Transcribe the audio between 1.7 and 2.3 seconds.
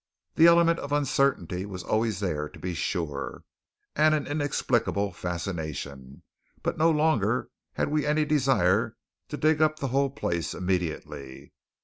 always